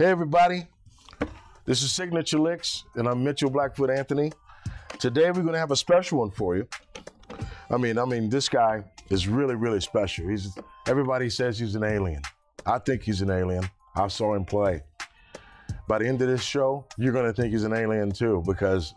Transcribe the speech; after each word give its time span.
Hey, 0.00 0.06
everybody. 0.06 0.66
This 1.66 1.82
is 1.82 1.92
Signature 1.92 2.38
Licks, 2.38 2.84
and 2.94 3.06
I'm 3.06 3.22
Mitchell 3.22 3.50
Blackfoot 3.50 3.90
Anthony. 3.90 4.32
Today, 4.98 5.26
we're 5.26 5.42
going 5.42 5.52
to 5.52 5.58
have 5.58 5.72
a 5.72 5.76
special 5.76 6.20
one 6.20 6.30
for 6.30 6.56
you. 6.56 6.66
I 7.70 7.76
mean, 7.76 7.98
I 7.98 8.06
mean, 8.06 8.30
this 8.30 8.48
guy 8.48 8.82
is 9.10 9.28
really, 9.28 9.56
really 9.56 9.82
special. 9.82 10.26
He's 10.26 10.56
everybody 10.88 11.28
says 11.28 11.58
he's 11.58 11.74
an 11.74 11.84
alien. 11.84 12.22
I 12.64 12.78
think 12.78 13.02
he's 13.02 13.20
an 13.20 13.28
alien. 13.30 13.68
I 13.94 14.08
saw 14.08 14.32
him 14.32 14.46
play. 14.46 14.84
By 15.86 15.98
the 15.98 16.08
end 16.08 16.22
of 16.22 16.28
this 16.28 16.42
show, 16.42 16.86
you're 16.96 17.12
going 17.12 17.26
to 17.26 17.34
think 17.34 17.52
he's 17.52 17.64
an 17.64 17.74
alien 17.74 18.10
too, 18.10 18.42
because 18.46 18.94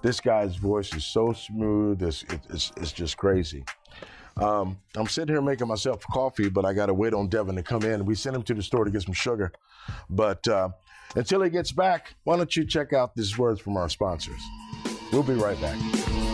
this 0.00 0.22
guy's 0.22 0.56
voice 0.56 0.94
is 0.94 1.04
so 1.04 1.34
smooth. 1.34 2.02
It's, 2.02 2.24
it's, 2.48 2.72
it's 2.78 2.92
just 2.92 3.18
crazy. 3.18 3.62
Um, 4.36 4.78
I'm 4.96 5.06
sitting 5.06 5.34
here 5.34 5.42
making 5.42 5.68
myself 5.68 6.04
coffee, 6.10 6.48
but 6.48 6.64
I 6.64 6.72
got 6.72 6.86
to 6.86 6.94
wait 6.94 7.14
on 7.14 7.28
Devin 7.28 7.56
to 7.56 7.62
come 7.62 7.82
in. 7.82 8.04
We 8.04 8.14
sent 8.14 8.36
him 8.36 8.42
to 8.44 8.54
the 8.54 8.62
store 8.62 8.84
to 8.84 8.90
get 8.90 9.02
some 9.02 9.14
sugar. 9.14 9.52
But 10.08 10.46
uh, 10.48 10.70
until 11.16 11.42
he 11.42 11.50
gets 11.50 11.72
back, 11.72 12.14
why 12.24 12.36
don't 12.36 12.54
you 12.54 12.64
check 12.64 12.92
out 12.92 13.14
these 13.14 13.36
words 13.36 13.60
from 13.60 13.76
our 13.76 13.88
sponsors? 13.88 14.40
We'll 15.12 15.22
be 15.22 15.34
right 15.34 15.60
back. 15.60 16.29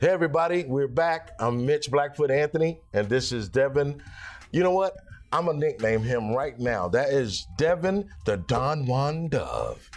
Hey, 0.00 0.08
everybody, 0.08 0.64
we're 0.64 0.88
back. 0.88 1.32
I'm 1.38 1.66
Mitch 1.66 1.90
Blackfoot 1.90 2.30
Anthony, 2.30 2.80
and 2.94 3.06
this 3.06 3.32
is 3.32 3.50
Devin. 3.50 4.02
You 4.50 4.62
know 4.62 4.70
what? 4.70 4.96
I'm 5.30 5.44
going 5.44 5.60
to 5.60 5.66
nickname 5.66 6.00
him 6.02 6.34
right 6.34 6.58
now. 6.58 6.88
That 6.88 7.10
is 7.10 7.46
Devin 7.58 8.08
the 8.24 8.38
Don 8.38 8.86
Juan 8.86 9.28
Dove. 9.28 9.90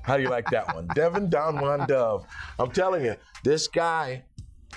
How 0.00 0.16
do 0.16 0.22
you 0.22 0.30
like 0.30 0.48
that 0.48 0.74
one? 0.74 0.86
Devin 0.94 1.28
Don 1.28 1.60
Juan 1.60 1.86
Dove. 1.86 2.26
I'm 2.58 2.70
telling 2.70 3.04
you, 3.04 3.16
this 3.44 3.68
guy, 3.68 4.22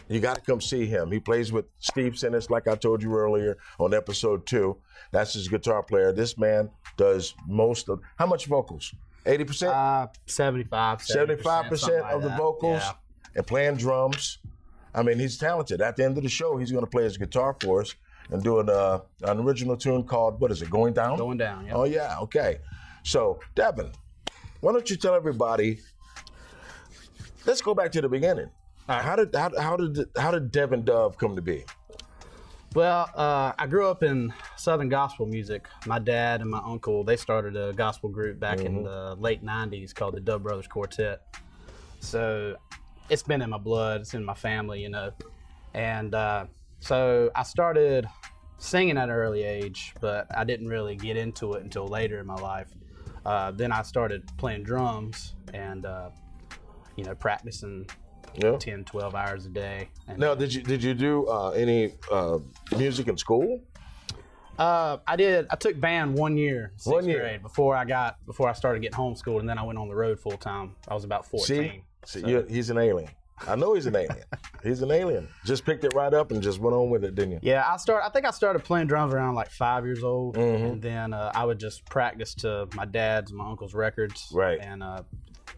you 0.09 0.19
got 0.19 0.35
to 0.35 0.41
come 0.41 0.59
see 0.59 0.85
him. 0.85 1.13
He 1.13 1.21
plays 1.21 1.53
with 1.53 1.63
Steve 1.79 2.15
Sinnis, 2.15 2.49
like 2.49 2.67
I 2.67 2.75
told 2.75 3.01
you 3.01 3.15
earlier 3.15 3.57
on 3.79 3.93
episode 3.93 4.45
two. 4.45 4.75
That's 5.13 5.31
his 5.33 5.47
guitar 5.47 5.81
player. 5.81 6.11
This 6.11 6.37
man 6.37 6.69
does 6.97 7.35
most 7.47 7.87
of, 7.87 8.01
how 8.17 8.25
much 8.25 8.47
vocals? 8.47 8.93
80%? 9.25 9.69
Uh, 9.69 10.07
75, 10.25 10.97
75% 10.99 11.77
something 11.77 12.01
like 12.01 12.13
of 12.15 12.21
the 12.21 12.27
that. 12.27 12.37
vocals 12.37 12.81
Yeah. 12.83 12.91
And 13.35 13.45
playing 13.47 13.77
drums. 13.77 14.39
I 14.93 15.03
mean, 15.03 15.19
he's 15.19 15.37
talented. 15.37 15.81
At 15.81 15.95
the 15.95 16.03
end 16.03 16.17
of 16.17 16.23
the 16.23 16.29
show, 16.29 16.57
he's 16.57 16.71
going 16.71 16.83
to 16.83 16.89
play 16.89 17.03
his 17.03 17.17
guitar 17.17 17.55
for 17.61 17.81
us 17.81 17.95
and 18.29 18.43
do 18.43 18.59
an, 18.59 18.69
uh, 18.69 18.99
an 19.23 19.39
original 19.39 19.77
tune 19.77 20.03
called, 20.03 20.39
what 20.41 20.51
is 20.51 20.61
it, 20.61 20.69
Going 20.69 20.93
Down? 20.93 21.17
Going 21.17 21.37
down, 21.37 21.65
yeah. 21.65 21.73
Oh, 21.73 21.83
yeah, 21.85 22.17
okay. 22.19 22.59
So, 23.03 23.39
Devin, 23.55 23.91
why 24.59 24.73
don't 24.73 24.89
you 24.89 24.95
tell 24.97 25.15
everybody, 25.15 25.79
let's 27.45 27.61
go 27.61 27.73
back 27.73 27.91
to 27.93 28.01
the 28.01 28.09
beginning. 28.09 28.49
How 28.87 29.15
did 29.15 29.33
how, 29.33 29.51
how 29.57 29.77
did 29.77 30.05
how 30.17 30.31
did 30.31 30.51
Devin 30.51 30.83
Dove 30.83 31.17
come 31.17 31.35
to 31.37 31.41
be? 31.41 31.63
Well, 32.75 33.09
uh, 33.15 33.53
I 33.57 33.65
grew 33.67 33.87
up 33.87 34.03
in 34.03 34.33
Southern 34.57 34.89
gospel 34.89 35.25
music. 35.25 35.67
My 35.85 35.97
dad 35.99 36.41
and 36.41 36.49
my 36.49 36.59
uncle 36.65 37.03
they 37.05 37.15
started 37.15 37.55
a 37.55 37.71
gospel 37.71 38.09
group 38.09 38.39
back 38.39 38.57
Mm-hmm. 38.57 38.67
in 38.79 38.83
the 38.83 39.15
late 39.15 39.45
'90s 39.45 39.95
called 39.95 40.15
the 40.15 40.19
Dove 40.19 40.43
Brothers 40.43 40.67
Quartet. 40.67 41.21
So 42.01 42.57
it's 43.11 43.23
been 43.23 43.41
in 43.41 43.49
my 43.49 43.57
blood. 43.57 44.01
It's 44.01 44.13
in 44.13 44.23
my 44.23 44.33
family, 44.33 44.81
you 44.81 44.89
know. 44.89 45.11
And 45.73 46.15
uh, 46.15 46.45
so 46.79 47.29
I 47.35 47.43
started 47.43 48.07
singing 48.57 48.97
at 48.97 49.05
an 49.05 49.09
early 49.11 49.43
age, 49.43 49.93
but 49.99 50.27
I 50.35 50.43
didn't 50.45 50.67
really 50.67 50.95
get 50.95 51.17
into 51.17 51.53
it 51.53 51.63
until 51.63 51.87
later 51.87 52.19
in 52.19 52.25
my 52.25 52.35
life. 52.35 52.69
Uh, 53.25 53.51
then 53.51 53.71
I 53.71 53.81
started 53.83 54.23
playing 54.37 54.63
drums 54.63 55.35
and 55.53 55.85
uh, 55.85 56.09
you 56.95 57.03
know 57.03 57.13
practicing 57.13 57.87
Yeah. 58.35 58.57
10, 58.57 58.85
12 58.85 59.13
hours 59.13 59.45
a 59.45 59.49
day. 59.49 59.89
And 60.07 60.17
Now, 60.17 60.33
did 60.33 60.53
you 60.53 60.61
did 60.63 60.81
you 60.81 60.93
do 60.93 61.27
uh, 61.27 61.49
any 61.51 61.93
uh, 62.11 62.39
music 62.77 63.07
in 63.09 63.17
school? 63.17 63.61
Uh, 64.57 64.97
I 65.07 65.15
did. 65.15 65.47
I 65.49 65.55
took 65.55 65.79
band 65.79 66.15
one 66.17 66.37
year, 66.37 66.71
sixth 66.77 66.87
One 66.93 67.07
year. 67.07 67.19
grade, 67.19 67.41
before 67.41 67.75
I 67.75 67.83
got 67.85 68.23
before 68.25 68.47
I 68.47 68.53
started 68.53 68.81
getting 68.81 68.97
homeschooled, 68.97 69.39
and 69.39 69.49
then 69.49 69.57
I 69.57 69.63
went 69.63 69.79
on 69.79 69.87
the 69.87 69.95
road 69.95 70.19
full 70.19 70.37
time. 70.37 70.75
I 70.87 70.93
was 70.93 71.03
about 71.03 71.25
fourteen. 71.25 71.71
See, 71.71 71.83
See 72.05 72.21
you- 72.25 72.45
he's 72.49 72.69
an 72.69 72.77
alien. 72.77 73.09
I 73.47 73.55
know 73.55 73.73
he's 73.73 73.87
an 73.87 73.95
alien. 73.95 74.23
he's 74.63 74.81
an 74.83 74.91
alien. 74.91 75.27
Just 75.45 75.65
picked 75.65 75.83
it 75.83 75.93
right 75.95 76.13
up 76.13 76.29
and 76.31 76.43
just 76.43 76.59
went 76.59 76.75
on 76.75 76.89
with 76.91 77.03
it, 77.03 77.15
didn't 77.15 77.31
you? 77.31 77.39
Yeah, 77.41 77.63
I 77.67 77.77
start. 77.77 78.03
I 78.05 78.09
think 78.09 78.25
I 78.25 78.31
started 78.31 78.63
playing 78.63 78.85
drums 78.87 79.13
around 79.13 79.33
like 79.35 79.49
five 79.49 79.83
years 79.85 80.03
old, 80.03 80.35
Mm-hmm. 80.37 80.65
and 80.65 80.81
then 80.81 81.13
uh, 81.13 81.31
I 81.33 81.45
would 81.45 81.59
just 81.59 81.83
practice 81.85 82.35
to 82.35 82.67
my 82.75 82.85
dad's, 82.85 83.33
my 83.33 83.49
uncle's 83.49 83.73
records, 83.73 84.27
Right. 84.31 84.59
and 84.61 84.83
uh, 84.83 85.01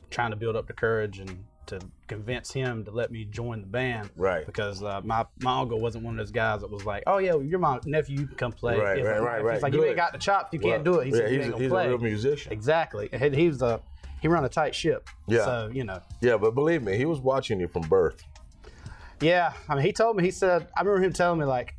trying 0.09 0.31
to 0.31 0.37
build 0.37 0.55
up 0.55 0.67
the 0.67 0.73
courage 0.73 1.19
and 1.19 1.43
to 1.65 1.79
convince 2.07 2.51
him 2.51 2.83
to 2.85 2.91
let 2.91 3.09
me 3.11 3.23
join 3.25 3.61
the 3.61 3.67
band, 3.67 4.09
Right. 4.17 4.45
Because 4.45 4.81
uh, 4.83 5.01
my 5.03 5.25
my 5.41 5.59
uncle 5.59 5.79
wasn't 5.79 6.03
one 6.05 6.13
of 6.13 6.17
those 6.19 6.31
guys 6.31 6.59
that 6.61 6.69
was 6.69 6.85
like, 6.85 7.03
"Oh 7.07 7.17
yeah, 7.19 7.33
well, 7.33 7.43
you're 7.43 7.59
my 7.59 7.79
nephew, 7.85 8.19
you 8.19 8.27
can 8.27 8.35
come 8.35 8.51
play." 8.53 8.77
Right, 8.77 8.99
If- 8.99 9.05
right, 9.05 9.19
right, 9.21 9.37
It's 9.39 9.45
right. 9.45 9.61
like 9.63 9.73
you 9.73 9.83
ain't 9.85 9.95
got 9.97 10.11
the 10.13 10.19
chops, 10.19 10.49
you 10.53 10.59
can't 10.59 10.83
do 10.85 10.99
it. 10.99 11.05
He 11.07 11.11
yeah, 11.11 11.17
said, 11.17 11.31
he's, 11.31 11.47
a, 11.47 11.57
he's 11.57 11.71
a 11.71 11.87
real 11.89 11.97
musician. 11.99 12.51
Exactly. 12.53 13.09
He 13.11 13.29
he 13.29 13.47
was 13.49 13.61
a 13.61 13.81
he 14.23 14.29
run 14.29 14.45
a 14.45 14.49
tight 14.49 14.73
ship. 14.73 15.09
Yeah. 15.27 15.43
So 15.45 15.69
you 15.71 15.83
know. 15.83 15.99
Yeah, 16.21 16.37
but 16.37 16.55
believe 16.55 16.81
me, 16.81 16.95
he 16.97 17.03
was 17.05 17.19
watching 17.19 17.59
you 17.59 17.67
from 17.67 17.81
birth. 17.83 18.23
Yeah. 19.21 19.51
I 19.69 19.75
mean, 19.75 19.83
he 19.85 19.91
told 19.91 20.15
me. 20.17 20.23
He 20.23 20.31
said, 20.31 20.67
I 20.77 20.81
remember 20.81 21.05
him 21.05 21.11
telling 21.13 21.39
me 21.39 21.45
like, 21.45 21.75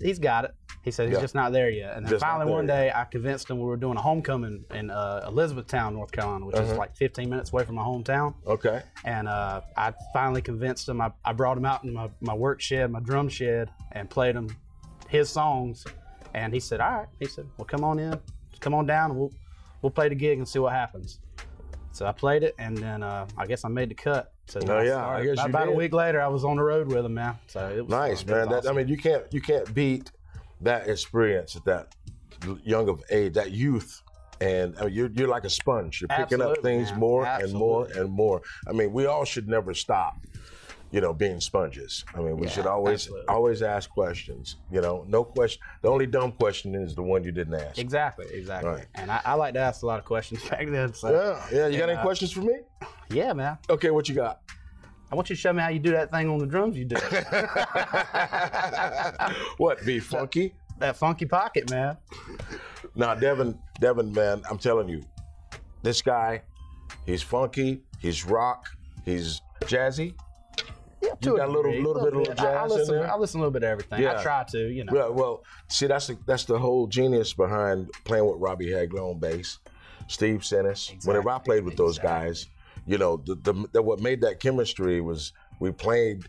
he's 0.00 0.18
got 0.20 0.44
it. 0.44 0.54
He 0.84 0.92
said 0.92 1.08
he's 1.08 1.16
Yeah. 1.16 1.20
just 1.20 1.34
not 1.34 1.50
there 1.52 1.68
yet. 1.68 1.96
And 1.96 2.06
then 2.06 2.10
Just 2.12 2.24
finally 2.24 2.50
one 2.50 2.66
yet. 2.68 2.74
day, 2.74 2.92
I 2.94 3.04
convinced 3.04 3.50
him 3.50 3.58
we 3.58 3.64
were 3.64 3.76
doing 3.76 3.96
a 3.98 4.00
homecoming 4.00 4.64
in 4.72 4.90
uh, 4.90 5.24
Elizabethtown, 5.26 5.94
North 5.94 6.12
Carolina, 6.12 6.46
which 6.46 6.56
Uh-huh. 6.56 6.72
is 6.72 6.78
like 6.78 6.96
15 6.96 7.28
minutes 7.28 7.52
away 7.52 7.64
from 7.64 7.74
my 7.74 7.82
hometown. 7.82 8.34
Okay. 8.46 8.82
And 9.04 9.26
uh, 9.28 9.60
I 9.76 9.92
finally 10.12 10.40
convinced 10.40 10.88
him. 10.88 11.00
I, 11.00 11.10
I 11.24 11.32
brought 11.32 11.58
him 11.58 11.64
out 11.66 11.82
in 11.84 11.92
my, 11.92 12.08
my 12.20 12.34
work 12.34 12.60
shed, 12.60 12.90
my 12.92 13.00
drum 13.00 13.28
shed, 13.28 13.70
and 13.92 14.08
played 14.08 14.36
him 14.36 14.48
his 15.08 15.28
songs. 15.28 15.84
And 16.34 16.52
he 16.54 16.60
said, 16.60 16.80
"All 16.80 16.90
right." 16.90 17.08
He 17.18 17.26
said, 17.26 17.46
"Well, 17.56 17.64
come 17.64 17.82
on 17.84 17.98
in, 17.98 18.14
come 18.60 18.74
on 18.74 18.84
down. 18.86 19.10
And 19.10 19.18
we'll 19.18 19.32
we'll 19.82 19.90
play 19.90 20.08
the 20.10 20.14
gig 20.14 20.36
and 20.38 20.46
see 20.46 20.58
what 20.58 20.72
happens." 20.74 21.20
So 21.92 22.06
I 22.06 22.12
played 22.12 22.42
it, 22.42 22.54
and 22.58 22.76
then 22.78 23.02
uh, 23.02 23.26
I 23.36 23.46
guess 23.46 23.64
I 23.64 23.68
made 23.68 23.90
the 23.90 23.94
cut. 23.94 24.32
So 24.46 24.60
Oh, 24.60 24.80
yeah, 24.80 24.92
started- 24.92 25.22
I 25.22 25.34
guess 25.34 25.44
you 25.44 25.50
about 25.50 25.68
a 25.68 25.72
week 25.72 25.92
later, 25.92 26.20
I 26.20 26.28
was 26.28 26.44
on 26.44 26.56
the 26.56 26.62
road 26.62 26.86
with 26.92 27.04
him, 27.04 27.14
man. 27.14 27.34
So 27.48 27.68
it 27.68 27.80
was 27.82 27.88
Nice, 27.90 28.24
was 28.24 28.26
man. 28.26 28.48
That, 28.48 28.66
I 28.68 28.72
mean, 28.72 28.88
you 28.88 28.96
can't 28.96 29.24
you 29.32 29.40
can't 29.40 29.72
beat 29.74 30.10
that 30.60 30.88
experience 30.88 31.56
at 31.56 31.64
that 31.64 31.94
young 32.62 32.88
of 32.88 33.02
age, 33.10 33.34
that 33.34 33.50
youth. 33.50 34.02
And 34.40 34.76
I 34.78 34.84
mean, 34.84 34.94
you're, 34.94 35.10
you're 35.10 35.28
like 35.28 35.44
a 35.44 35.50
sponge. 35.50 36.00
You're 36.00 36.08
picking 36.08 36.40
up 36.40 36.58
things 36.62 36.90
man. 36.90 37.00
more 37.00 37.26
and 37.26 37.52
more 37.52 37.86
and 37.96 38.08
more. 38.08 38.42
I 38.68 38.72
mean, 38.72 38.92
we 38.92 39.06
all 39.06 39.24
should 39.24 39.48
never 39.48 39.74
stop. 39.74 40.16
You 40.90 41.00
know, 41.00 41.12
being 41.12 41.40
sponges. 41.40 42.04
I 42.14 42.20
mean, 42.20 42.36
we 42.38 42.46
Yeah, 42.46 42.52
should 42.52 42.66
always 42.66 43.00
absolutely. 43.02 43.28
always 43.28 43.62
ask 43.62 43.90
questions. 43.90 44.56
You 44.72 44.80
know, 44.80 45.04
no 45.08 45.24
question. 45.24 45.60
The 45.82 45.88
only 45.88 46.06
dumb 46.06 46.32
question 46.32 46.74
is 46.74 46.94
the 46.94 47.02
one 47.02 47.24
you 47.24 47.32
didn't 47.32 47.54
ask. 47.54 47.78
Exactly, 47.78 48.26
exactly. 48.32 48.70
Right. 48.70 48.86
And 48.94 49.10
I, 49.10 49.20
I 49.24 49.34
like 49.34 49.54
to 49.54 49.60
ask 49.60 49.82
a 49.82 49.86
lot 49.86 49.98
of 49.98 50.04
questions 50.04 50.42
back 50.50 50.66
then. 50.68 50.94
So 50.94 51.10
Yeah, 51.10 51.46
yeah. 51.58 51.66
You 51.68 51.78
got 51.78 51.90
any 51.90 51.98
uh, 51.98 52.02
questions 52.02 52.32
for 52.32 52.40
me? 52.40 52.60
yeah, 53.10 53.32
man. 53.34 53.58
Okay, 53.68 53.90
what 53.90 54.08
you 54.08 54.14
got? 54.14 54.40
I 55.10 55.14
want 55.14 55.30
you 55.30 55.36
to 55.36 55.40
show 55.40 55.52
me 55.54 55.62
how 55.62 55.68
you 55.68 55.78
do 55.78 55.92
that 55.92 56.10
thing 56.10 56.28
on 56.28 56.38
the 56.38 56.46
drums. 56.46 56.76
You 56.76 56.84
do 56.84 56.96
what? 59.56 59.84
Be 59.84 60.00
funky? 60.00 60.54
that 60.78 60.96
funky 60.96 61.26
pocket, 61.26 61.70
man. 61.70 61.96
Now, 62.94 63.14
Devin, 63.14 63.58
Devin, 63.80 64.12
man, 64.12 64.42
I'm 64.48 64.58
telling 64.58 64.88
you, 64.88 65.02
this 65.82 66.02
guy, 66.02 66.42
he's 67.04 67.22
funky, 67.22 67.82
he's 67.98 68.24
rock, 68.24 68.68
he's 69.04 69.40
jazzy. 69.62 70.14
Yeah, 71.00 71.10
You 71.20 71.36
got 71.36 71.48
a 71.48 71.52
little- 71.52 71.62
degree, 71.70 71.82
little 71.86 72.02
bit 72.04 72.12
of 72.14 72.18
little 72.18 72.34
I- 72.46 72.50
I, 72.50 72.52
jazz 72.62 72.72
in 72.72 72.78
listen, 72.78 72.94
there? 72.96 73.12
I 73.12 73.16
listen 73.16 73.38
a 73.38 73.42
little 73.42 73.52
bit 73.52 73.62
of 73.62 73.68
everything. 73.70 74.02
Yeah. 74.02 74.18
I 74.18 74.22
try 74.22 74.44
to, 74.50 74.58
you 74.68 74.84
know. 74.84 74.92
Well, 74.92 75.12
well, 75.12 75.44
see, 75.68 75.86
that's 75.86 76.08
the 76.08 76.18
that's 76.26 76.44
the 76.44 76.58
whole 76.58 76.86
genius 76.86 77.32
behind 77.32 77.90
playing 78.04 78.26
with 78.26 78.40
Robbie 78.40 78.68
Hagler 78.70 79.00
on 79.10 79.18
bass, 79.20 79.58
Steve 80.08 80.40
Sinnis. 80.40 81.04
Whenever 81.06 81.30
I 81.30 81.38
played 81.38 81.64
with 81.64 81.76
those 81.76 81.98
guys, 81.98 82.46
you 82.86 82.98
know, 82.98 83.16
the, 83.18 83.34
the, 83.36 83.68
the 83.72 83.82
what 83.82 84.00
made 84.00 84.20
that 84.22 84.40
chemistry 84.40 85.00
was 85.00 85.32
we 85.60 85.70
played 85.70 86.24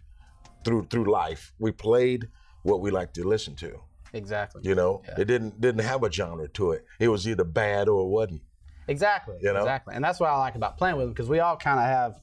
through 0.63 0.87
through 0.89 1.11
life. 1.11 1.53
We 1.59 1.71
played 1.71 2.27
what 2.63 2.81
we 2.81 2.91
like 2.91 3.13
to 3.13 3.27
listen 3.27 3.55
to. 3.57 3.79
Exactly. 4.13 4.61
You 4.63 4.75
know, 4.75 5.01
it 5.17 5.25
didn't 5.25 5.59
didn't 5.61 5.83
have 5.85 6.03
a 6.03 6.11
genre 6.11 6.47
to 6.49 6.71
it. 6.71 6.85
It 6.99 7.07
was 7.07 7.27
either 7.27 7.43
bad 7.43 7.87
or 7.89 8.01
it 8.03 8.09
wasn't. 8.09 8.41
Exactly. 8.87 9.37
You 9.41 9.53
know? 9.53 9.59
Exactly. 9.61 9.93
And 9.95 10.03
that's 10.03 10.19
what 10.19 10.29
I 10.31 10.37
like 10.37 10.55
about 10.55 10.77
playing 10.77 10.97
with 10.97 11.05
them 11.05 11.13
because 11.13 11.29
we 11.29 11.39
all 11.39 11.55
kind 11.55 11.79
of 11.79 11.85
have, 11.85 12.19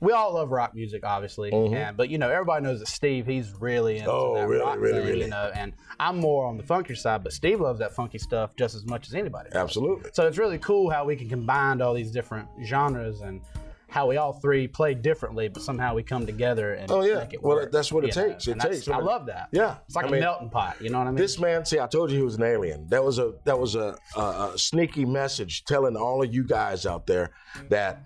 we 0.00 0.12
all 0.12 0.34
love 0.34 0.50
rock 0.50 0.74
music, 0.74 1.04
obviously. 1.04 1.50
And 1.52 1.96
but 1.96 2.08
you 2.10 2.18
know, 2.18 2.30
everybody 2.30 2.64
knows 2.64 2.80
that 2.80 2.88
Steve, 2.88 3.26
he's 3.26 3.52
really 3.60 3.98
into 3.98 4.10
Mm-hmm. 4.10 4.18
Oh, 4.18 4.34
that 4.34 4.46
really, 4.48 4.64
rock 4.64 4.78
really, 4.78 4.92
thing, 4.98 5.06
really. 5.06 5.20
you 5.22 5.28
know. 5.28 5.50
And 5.54 5.72
I'm 5.98 6.18
more 6.18 6.46
on 6.46 6.56
the 6.56 6.62
funkier 6.62 6.96
side, 6.96 7.22
but 7.24 7.32
Steve 7.32 7.60
loves 7.60 7.78
that 7.80 7.92
funky 7.94 8.18
stuff 8.18 8.54
just 8.56 8.74
as 8.74 8.84
much 8.86 9.08
as 9.08 9.14
anybody. 9.14 9.50
does. 9.50 9.56
Absolutely. 9.62 10.10
So 10.12 10.26
it's 10.26 10.38
really 10.38 10.58
cool 10.58 10.90
how 10.90 11.04
we 11.04 11.16
can 11.16 11.28
combine 11.28 11.80
all 11.80 11.94
these 11.94 12.10
different 12.10 12.48
genres 12.64 13.20
and 13.22 13.40
how 13.88 14.08
we 14.08 14.16
all 14.16 14.32
three 14.34 14.66
play 14.66 14.92
differently, 14.94 15.48
but 15.48 15.62
somehow 15.62 15.94
we 15.94 16.02
come 16.02 16.26
together 16.26 16.74
and 16.74 16.90
Oh, 16.90 17.02
yeah. 17.02 17.20
make 17.20 17.32
it 17.32 17.42
Well, 17.42 17.56
work, 17.56 17.72
that's 17.72 17.90
what 17.92 18.04
it 18.04 18.14
you 18.14 18.20
know? 18.22 18.28
takes. 18.30 18.48
It 18.48 18.52
And 18.52 18.60
takes. 18.60 18.88
I 18.88 18.96
I 18.96 19.00
love 19.00 19.26
that. 19.26 19.48
yeah. 19.52 19.76
It's 19.86 19.94
like 19.94 20.06
I 20.06 20.08
a 20.08 20.10
mean, 20.10 20.20
melting 20.20 20.50
pot. 20.50 20.76
You 20.82 20.90
know 20.90 20.98
what 20.98 21.06
I 21.06 21.10
mean? 21.12 21.16
This 21.16 21.38
man, 21.38 21.64
see, 21.64 21.78
I 21.78 21.86
told 21.86 22.10
you 22.10 22.16
he 22.18 22.22
was 22.24 22.34
an 22.34 22.42
alien. 22.42 22.88
That 22.88 23.02
was 23.04 23.18
a 23.20 23.34
that 23.44 23.58
was 23.58 23.74
a, 23.76 23.96
a, 24.16 24.20
a 24.20 24.58
sneaky 24.58 25.04
message 25.06 25.64
telling 25.64 25.96
all 25.96 26.22
of 26.22 26.34
you 26.34 26.42
guys 26.44 26.84
out 26.84 27.06
there 27.06 27.30
that 27.70 28.02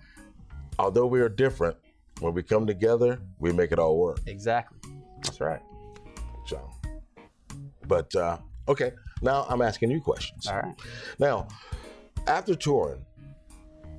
although 0.81 1.05
we 1.05 1.21
are 1.21 1.29
different, 1.29 1.77
when 2.19 2.33
we 2.33 2.41
come 2.43 2.65
together, 2.65 3.19
we 3.39 3.51
make 3.53 3.71
it 3.71 3.79
all 3.79 3.97
work. 3.97 4.19
exactly. 4.25 4.77
That's 5.23 5.39
right. 5.39 5.61
So, 6.47 6.59
but 7.87 8.13
uh, 8.15 8.37
okay, 8.67 8.91
now 9.21 9.45
I'm 9.47 9.61
asking 9.61 9.91
you 9.91 10.01
questions. 10.01 10.47
All 10.47 10.59
right. 10.59 10.75
Now, 11.19 11.47
after 12.27 12.55
touring, 12.55 13.05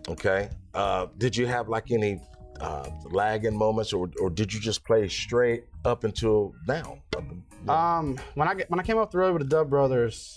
okay, 0.08 0.50
uh, 0.74 1.06
did 1.18 1.36
you 1.36 1.46
have 1.46 1.68
like 1.68 1.92
any 1.92 2.20
uh, 2.60 2.88
lagging 3.10 3.56
moments, 3.56 3.92
or 3.92 4.10
or 4.20 4.28
did 4.30 4.52
you 4.52 4.58
just 4.60 4.84
play 4.84 5.08
straight 5.08 5.64
up 5.84 6.02
until 6.02 6.52
now? 6.66 6.98
Up 7.16 7.24
Um, 7.68 8.18
when 8.34 8.48
I 8.48 8.54
when 8.68 8.80
I 8.80 8.82
came 8.82 8.98
off 8.98 9.12
the 9.12 9.18
road 9.18 9.34
with 9.34 9.48
the 9.48 9.56
Dove 9.56 9.70
Brothers, 9.70 10.36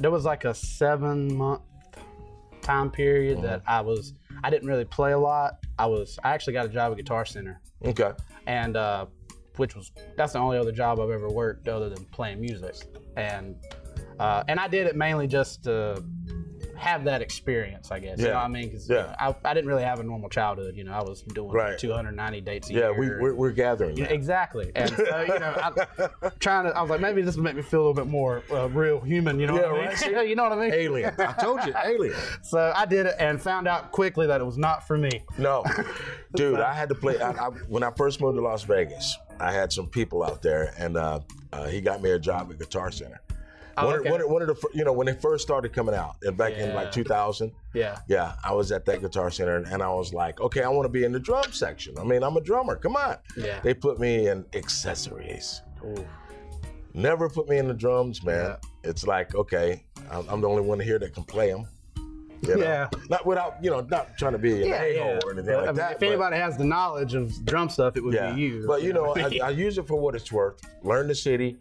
there 0.00 0.10
was 0.10 0.24
like 0.24 0.44
a 0.44 0.54
seven 0.54 1.32
month 1.36 1.62
time 2.62 2.90
period 2.90 3.42
that 3.42 3.60
Mm-hmm. 3.60 3.70
I 3.70 3.80
was 3.82 4.14
I 4.42 4.50
didn't 4.50 4.68
really 4.68 4.84
play 4.84 5.12
a 5.12 5.18
lot. 5.18 5.63
I 5.78 5.86
was 5.86 6.18
I 6.22 6.32
actually 6.32 6.52
got 6.54 6.66
a 6.66 6.68
job 6.68 6.92
at 6.92 6.98
Guitar 6.98 7.24
Center, 7.24 7.60
okay, 7.84 8.12
and 8.46 8.76
uh, 8.76 9.06
which 9.56 9.74
was 9.74 9.92
that's 10.16 10.32
the 10.34 10.38
only 10.38 10.58
other 10.58 10.72
job 10.72 11.00
I've 11.00 11.10
ever 11.10 11.28
worked 11.28 11.68
other 11.68 11.88
than 11.88 12.04
playing 12.06 12.40
music, 12.40 12.76
and 13.16 13.56
uh, 14.18 14.44
and 14.48 14.60
I 14.60 14.68
did 14.68 14.86
it 14.86 14.96
mainly 14.96 15.26
just 15.26 15.64
to 15.64 16.02
have 16.84 17.04
that 17.04 17.22
experience, 17.22 17.90
I 17.90 17.98
guess. 17.98 18.18
You 18.18 18.24
know 18.26 18.30
Yeah. 18.32 18.36
what 18.36 18.44
I 18.44 18.48
mean? 18.48 18.68
Because 18.68 18.88
Yeah. 18.88 19.14
I, 19.18 19.34
I 19.44 19.54
didn't 19.54 19.68
really 19.68 19.82
have 19.84 20.00
a 20.00 20.02
normal 20.02 20.28
childhood. 20.28 20.76
You 20.76 20.84
know, 20.84 20.92
I 20.92 21.02
was 21.02 21.22
doing 21.22 21.50
Right. 21.50 21.78
290 21.78 22.40
dates 22.42 22.68
a 22.70 22.72
yeah, 22.74 22.78
year. 22.90 22.98
we 22.98 23.08
we're, 23.08 23.34
we're 23.34 23.50
gathering. 23.52 23.96
Yeah, 23.96 24.04
exactly. 24.06 24.70
And 24.76 24.90
so, 24.90 25.20
you 25.22 25.38
know, 25.38 25.54
I'm 25.62 26.30
trying 26.40 26.64
to, 26.66 26.76
I 26.76 26.80
was 26.82 26.90
like, 26.90 27.00
maybe 27.00 27.22
this 27.22 27.36
will 27.36 27.42
make 27.44 27.56
me 27.56 27.62
feel 27.62 27.80
a 27.80 27.84
little 27.86 27.94
bit 27.94 28.06
more 28.06 28.42
uh, 28.52 28.68
real 28.68 29.00
human, 29.00 29.40
you 29.40 29.46
know 29.46 29.54
Yeah, 29.56 29.72
what 29.72 29.80
I 29.80 29.86
right. 29.86 30.00
mean? 30.14 30.28
you 30.28 30.34
know 30.36 30.42
what 30.44 30.52
I 30.52 30.56
mean? 30.60 30.72
Alien. 30.74 31.14
I 31.18 31.32
told 31.32 31.64
you, 31.64 31.72
alien. 31.82 32.14
So 32.42 32.72
I 32.76 32.84
did 32.84 33.06
it 33.06 33.14
and 33.18 33.40
found 33.40 33.66
out 33.66 33.90
quickly 33.90 34.26
that 34.26 34.40
it 34.40 34.44
was 34.44 34.58
not 34.58 34.86
for 34.86 34.98
me. 34.98 35.22
No, 35.38 35.64
dude, 36.36 36.60
I 36.60 36.74
had 36.74 36.88
to 36.90 36.94
play. 36.94 37.18
I, 37.20 37.30
I, 37.30 37.48
when 37.68 37.82
I 37.82 37.90
first 37.92 38.20
moved 38.20 38.36
to 38.36 38.42
Las 38.42 38.62
Vegas, 38.64 39.16
I 39.40 39.50
had 39.52 39.72
some 39.72 39.86
people 39.88 40.22
out 40.22 40.42
there, 40.42 40.74
and 40.78 40.96
uh, 40.96 41.20
uh, 41.52 41.66
he 41.66 41.80
got 41.80 42.02
me 42.02 42.10
a 42.10 42.18
job 42.18 42.50
at 42.50 42.58
Guitar 42.58 42.90
Center. 42.92 43.20
Oh, 43.76 43.86
one, 43.86 44.00
okay. 44.00 44.10
one, 44.10 44.20
of- 44.20 44.28
one 44.30 44.42
of 44.42 44.48
the, 44.48 44.68
you 44.72 44.84
know, 44.84 44.92
when 44.92 45.06
they 45.06 45.14
first 45.14 45.42
started 45.42 45.72
coming 45.72 45.94
out, 45.94 46.16
and 46.22 46.36
back 46.36 46.52
in 46.54 46.74
like 46.74 46.92
2000, 46.92 47.52
Yeah. 47.74 47.98
yeah, 48.08 48.34
I 48.44 48.52
was 48.52 48.70
at 48.72 48.84
that 48.86 49.00
Guitar 49.00 49.30
Center, 49.30 49.56
and 49.56 49.82
I 49.82 49.90
was 49.90 50.12
like, 50.14 50.40
okay, 50.40 50.62
I 50.62 50.68
want 50.68 50.84
to 50.86 50.88
be 50.90 51.04
in 51.04 51.12
the 51.12 51.20
drum 51.20 51.52
section. 51.52 51.98
I 51.98 52.04
mean, 52.04 52.22
I'm 52.22 52.36
a 52.36 52.40
drummer. 52.40 52.76
Come 52.76 52.96
on. 52.96 53.16
Yeah. 53.36 53.60
They 53.60 53.74
put 53.74 53.98
me 53.98 54.28
in 54.28 54.44
accessories. 54.54 55.62
Ooh. 55.84 56.06
Never 56.94 57.28
put 57.28 57.48
me 57.48 57.58
in 57.58 57.66
the 57.66 57.74
drums, 57.74 58.22
man. 58.22 58.56
It's 58.84 59.06
like, 59.06 59.34
okay, 59.34 59.84
I'm, 60.10 60.28
I'm 60.28 60.40
the 60.40 60.48
only 60.48 60.62
one 60.62 60.78
here 60.78 60.98
that 61.00 61.12
can 61.14 61.24
play 61.24 61.50
them. 61.50 61.66
You 62.42 62.56
know? 62.56 62.62
Yeah. 62.62 62.88
Not 63.08 63.24
without, 63.26 63.56
you 63.64 63.70
know, 63.70 63.80
not 63.80 64.16
trying 64.18 64.32
to 64.32 64.38
be 64.38 64.62
an 64.62 64.72
a-hole 64.72 65.18
or 65.24 65.32
anything 65.32 65.46
But, 65.46 65.56
like 65.56 65.62
I 65.62 65.66
mean, 65.68 65.76
that. 65.76 65.92
if 65.94 65.98
but- 66.00 66.08
anybody 66.08 66.36
has 66.36 66.56
the 66.58 66.64
knowledge 66.64 67.14
of 67.14 67.44
drum 67.46 67.68
stuff, 67.70 67.96
it 67.96 68.04
would 68.04 68.14
yeah. 68.14 68.32
be 68.32 68.40
you. 68.42 68.64
But 68.66 68.82
you 68.82 68.92
know, 68.92 69.04
what 69.04 69.18
I 69.18 69.38
I. 69.44 69.46
I 69.46 69.50
use 69.50 69.78
it 69.78 69.86
for 69.88 69.96
what 69.98 70.14
it's 70.14 70.30
worth. 70.30 70.60
Learn 70.82 71.08
the 71.08 71.14
city, 71.14 71.56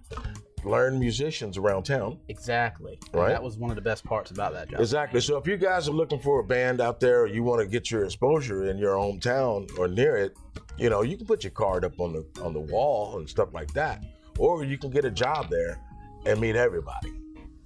learn 0.65 0.99
musicians 0.99 1.57
around 1.57 1.83
town. 1.83 2.19
exactly. 2.27 2.99
And 3.11 3.21
Right. 3.21 3.29
That 3.29 3.43
was 3.43 3.57
one 3.57 3.69
of 3.69 3.75
the 3.75 3.81
best 3.81 4.03
parts 4.03 4.31
about 4.31 4.53
that 4.53 4.69
job. 4.69 4.79
Exactly. 4.79 5.21
So 5.21 5.37
if 5.37 5.47
you 5.47 5.57
guys 5.57 5.87
are 5.87 5.91
looking 5.93 6.19
for 6.19 6.39
a 6.39 6.43
band 6.43 6.81
out 6.81 6.99
there, 6.99 7.21
or 7.21 7.27
you 7.27 7.43
want 7.43 7.61
to 7.61 7.67
get 7.67 7.91
your 7.91 8.05
exposure 8.05 8.69
in 8.69 8.77
your 8.77 8.95
hometown 8.95 9.69
or 9.77 9.87
near 9.87 10.17
it, 10.17 10.35
you 10.77 10.89
know, 10.89 11.01
you 11.01 11.17
can 11.17 11.25
put 11.25 11.43
your 11.43 11.51
card 11.51 11.85
up 11.85 11.99
on 11.99 12.13
the 12.13 12.41
on 12.41 12.53
the 12.53 12.59
wall 12.59 13.17
and 13.19 13.29
stuff 13.29 13.53
like 13.53 13.71
that, 13.73 14.03
or 14.39 14.63
you 14.63 14.77
can 14.77 14.89
get 14.89 15.05
a 15.05 15.11
job 15.11 15.49
there 15.49 15.79
and 16.25 16.39
meet 16.39 16.55
everybody. 16.55 17.11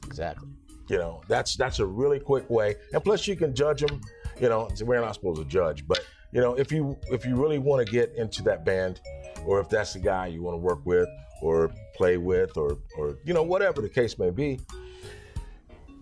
Exactly. 0.05 0.50
You 0.89 0.97
know, 0.97 1.21
that's 1.27 1.55
that's 1.55 1.79
a 1.79 1.85
really 1.85 2.19
quick 2.19 2.50
way, 2.50 2.75
and 2.93 3.03
plus 3.03 3.27
you 3.27 3.35
can 3.35 3.53
judge 3.53 3.81
them. 3.81 4.01
You 4.39 4.50
know, 4.50 4.69
we're 4.81 5.01
not 5.01 5.15
supposed 5.15 5.39
to 5.41 5.45
judge, 5.45 5.88
but 5.88 6.05
you 6.31 6.41
know, 6.41 6.53
if 6.55 6.71
you 6.71 6.97
if 7.09 7.25
you 7.25 7.35
really 7.35 7.59
want 7.59 7.85
to 7.85 7.91
get 7.91 8.13
into 8.15 8.43
that 8.43 8.63
band, 8.65 9.01
or 9.45 9.59
if 9.59 9.69
that's 9.69 9.93
the 9.93 10.00
guy 10.00 10.27
you 10.27 10.41
want 10.41 10.53
to 10.55 10.59
work 10.59 10.79
with 10.85 11.07
or 11.42 11.72
play 11.95 12.18
with, 12.18 12.57
or 12.57 12.78
or 12.98 13.18
you 13.25 13.34
know 13.34 13.44
whatever 13.44 13.81
the 13.81 13.89
case 13.89 14.18
may 14.18 14.30
be, 14.30 14.60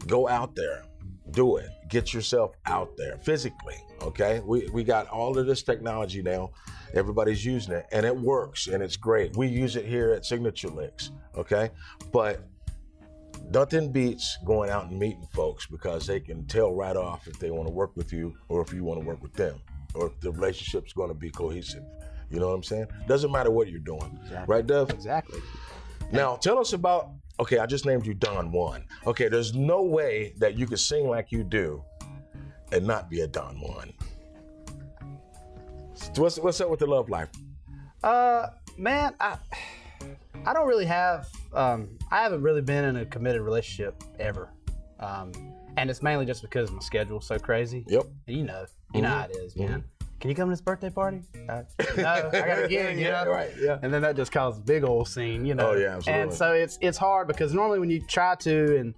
go 0.07 0.27
out 0.27 0.55
there, 0.55 0.83
do 1.31 1.57
it, 1.57 1.69
get 1.89 2.13
yourself 2.13 2.55
out 2.65 2.95
there 2.97 3.17
physically. 3.19 3.77
Okay, 4.01 4.41
we 4.45 4.67
we 4.73 4.83
got 4.83 5.07
all 5.07 5.37
of 5.37 5.45
this 5.45 5.63
technology 5.63 6.21
now. 6.21 6.51
Everybody's 6.93 7.43
using 7.43 7.73
it, 7.73 7.85
and 7.91 8.05
it 8.05 8.15
works, 8.15 8.67
and 8.67 8.81
it's 8.81 8.95
great. 8.95 9.35
We 9.35 9.47
use 9.47 9.75
it 9.75 9.85
here 9.85 10.11
at 10.11 10.25
Signature 10.25 10.69
Licks. 10.69 11.11
Okay, 11.35 11.71
but 12.11 12.47
nothing 13.51 13.91
beats 13.91 14.37
going 14.45 14.69
out 14.69 14.89
and 14.89 14.99
meeting 14.99 15.27
folks 15.33 15.65
because 15.65 16.07
they 16.07 16.19
can 16.19 16.45
tell 16.47 16.73
right 16.73 16.95
off 16.95 17.27
if 17.27 17.39
they 17.39 17.51
want 17.51 17.67
to 17.67 17.73
work 17.73 17.95
with 17.95 18.11
you 18.11 18.35
or 18.49 18.61
if 18.61 18.73
you 18.73 18.83
want 18.83 18.99
to 18.99 19.05
work 19.05 19.21
with 19.21 19.33
them 19.33 19.59
or 19.93 20.07
if 20.07 20.19
the 20.19 20.31
relationship's 20.31 20.93
going 20.93 21.09
to 21.09 21.15
be 21.15 21.29
cohesive. 21.29 21.83
You 22.29 22.39
know 22.39 22.47
what 22.47 22.55
I'm 22.55 22.63
saying? 22.63 22.87
Doesn't 23.07 23.31
matter 23.31 23.51
what 23.51 23.69
you're 23.69 23.79
doing, 23.79 24.19
right, 24.47 24.65
Dev? 24.65 24.89
Exactly. 24.89 25.39
Now 26.11 26.35
tell 26.35 26.59
us 26.59 26.73
about. 26.73 27.11
Okay, 27.37 27.57
I 27.59 27.65
just 27.65 27.85
named 27.85 28.05
you 28.05 28.13
Don 28.13 28.51
Juan. 28.51 28.85
Okay, 29.05 29.27
there's 29.27 29.53
no 29.53 29.83
way 29.83 30.33
that 30.37 30.57
you 30.57 30.65
could 30.65 30.79
sing 30.79 31.09
like 31.09 31.33
you 31.33 31.43
do 31.43 31.83
and 32.71 32.87
not 32.87 33.09
be 33.09 33.21
a 33.21 33.27
Don 33.27 33.59
Juan. 33.59 33.93
What's 36.15 36.39
what's 36.39 36.61
up 36.61 36.69
with 36.69 36.79
the 36.79 36.87
love 36.87 37.09
life? 37.09 37.29
Uh, 38.03 38.47
man, 38.77 39.15
I 39.19 39.37
I 40.45 40.53
don't 40.53 40.67
really 40.67 40.85
have 40.85 41.27
um 41.53 41.97
I 42.11 42.21
haven't 42.21 42.41
really 42.41 42.61
been 42.61 42.85
in 42.85 42.95
a 42.97 43.05
committed 43.05 43.41
relationship 43.41 44.01
ever. 44.19 44.49
Um, 44.99 45.31
and 45.77 45.89
it's 45.89 46.01
mainly 46.01 46.25
just 46.25 46.41
because 46.41 46.71
my 46.71 46.79
schedule's 46.79 47.27
so 47.27 47.37
crazy. 47.37 47.83
Yep. 47.87 48.05
You 48.27 48.43
know, 48.43 48.65
you 48.93 49.01
know 49.01 49.09
how 49.09 49.25
it 49.25 49.35
is, 49.35 49.55
man. 49.57 49.83
Can 50.19 50.29
you 50.29 50.35
come 50.35 50.47
to 50.49 50.53
this 50.53 50.61
birthday 50.61 50.89
party? 50.89 51.21
Uh, 51.47 51.61
no, 51.95 52.03
I 52.03 52.31
got 52.31 52.63
a 52.63 52.67
gig. 52.67 52.97
You 52.97 53.05
Yeah, 53.05 53.23
right, 53.25 53.51
yeah. 53.61 53.77
And 53.83 53.93
then 53.93 54.01
that 54.01 54.15
just 54.15 54.31
causes 54.31 54.59
a 54.59 54.63
big 54.63 54.83
old 54.83 55.07
scene, 55.07 55.45
you 55.45 55.53
know. 55.53 55.69
Oh, 55.71 55.73
yeah, 55.75 55.97
absolutely. 55.97 56.23
And 56.23 56.33
so 56.33 56.53
it's 56.53 56.79
it's 56.81 56.97
hard 56.97 57.27
because 57.27 57.53
normally 57.53 57.77
when 57.79 57.91
you 57.91 58.01
try 58.01 58.33
to 58.35 58.77
and 58.77 58.95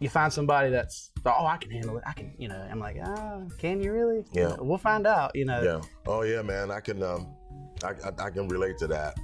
you 0.00 0.08
find 0.08 0.32
somebody 0.32 0.70
that's 0.70 1.12
oh 1.24 1.46
I 1.46 1.56
can 1.56 1.70
handle 1.70 1.96
it 1.98 2.02
I 2.04 2.12
can 2.12 2.34
you 2.36 2.48
know 2.48 2.56
I'm 2.68 2.80
like 2.80 2.96
ah 3.02 3.42
can 3.58 3.80
you 3.80 3.92
really 3.92 4.24
Yeah. 4.32 4.56
we'll 4.58 4.76
find 4.76 5.06
out 5.06 5.36
you 5.36 5.44
know 5.44 5.62
Yeah. 5.62 5.80
Oh 6.06 6.22
yeah, 6.22 6.42
man. 6.42 6.72
I 6.72 6.80
can 6.80 7.00
um, 7.02 7.28
I, 7.84 7.90
I, 7.90 8.26
I 8.26 8.30
can 8.30 8.48
relate 8.48 8.76
to 8.78 8.88
that. 8.88 9.16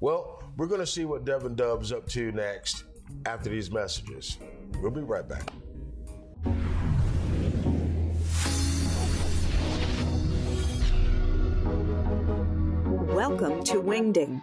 Well, 0.00 0.42
we're 0.56 0.66
gonna 0.66 0.86
see 0.86 1.04
what 1.04 1.24
Devin 1.24 1.54
Dove's 1.54 1.92
up 1.92 2.08
to 2.08 2.32
next 2.32 2.84
after 3.26 3.48
these 3.48 3.70
messages. 3.70 4.38
We'll 4.82 4.90
be 4.90 5.02
right 5.02 5.26
back. 5.26 5.48
Welcome 13.08 13.64
to 13.64 13.80
Wingding. 13.80 14.42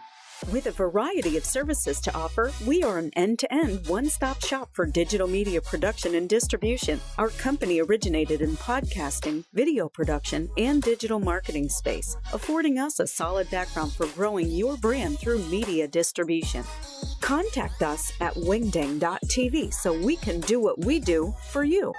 With 0.51 0.65
a 0.65 0.71
variety 0.71 1.37
of 1.37 1.45
services 1.45 2.01
to 2.01 2.13
offer, 2.15 2.51
we 2.65 2.81
are 2.81 2.97
an 2.97 3.11
end 3.15 3.37
to 3.39 3.53
end, 3.53 3.87
one 3.87 4.09
stop 4.09 4.43
shop 4.43 4.69
for 4.71 4.87
digital 4.87 5.27
media 5.27 5.61
production 5.61 6.15
and 6.15 6.27
distribution. 6.27 6.99
Our 7.19 7.29
company 7.29 7.79
originated 7.79 8.41
in 8.41 8.57
podcasting, 8.57 9.43
video 9.53 9.87
production, 9.87 10.49
and 10.57 10.81
digital 10.81 11.19
marketing 11.19 11.69
space, 11.69 12.17
affording 12.33 12.79
us 12.79 12.99
a 12.99 13.05
solid 13.05 13.51
background 13.51 13.93
for 13.93 14.07
growing 14.07 14.49
your 14.49 14.77
brand 14.77 15.19
through 15.19 15.45
media 15.45 15.87
distribution. 15.87 16.63
Contact 17.21 17.83
us 17.83 18.11
at 18.19 18.33
wingding.tv 18.33 19.73
so 19.73 19.93
we 20.01 20.15
can 20.15 20.39
do 20.41 20.59
what 20.59 20.83
we 20.83 20.99
do 20.99 21.33
for 21.51 21.63
you. 21.63 21.93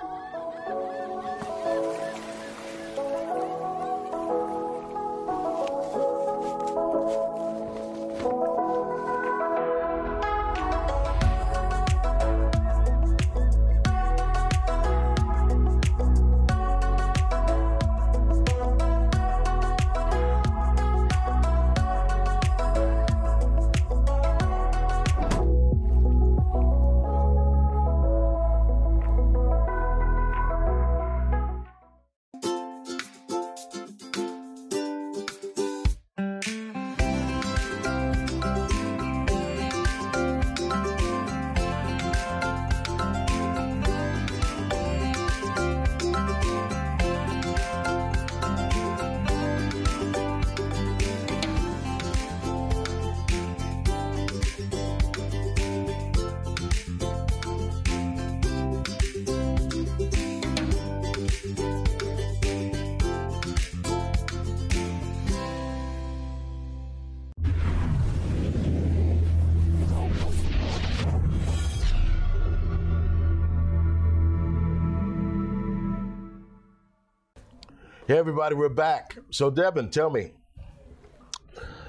Hey, 78.16 78.20
everybody, 78.20 78.54
we're 78.54 78.70
back. 78.70 79.18
So, 79.28 79.50
Devin, 79.50 79.90
tell 79.90 80.08
me, 80.08 80.32